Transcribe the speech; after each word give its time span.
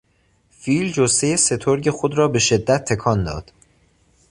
فیل 0.49 0.93
جثهی 0.93 1.37
سترگ 1.37 1.89
خود 1.89 2.17
را 2.17 2.27
به 2.27 2.39
شدت 2.39 2.85
تکان 2.85 3.23
داد. 3.23 3.51